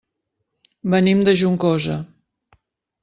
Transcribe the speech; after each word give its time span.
Venim 0.93 1.21
de 1.27 1.37
Juncosa. 1.43 1.99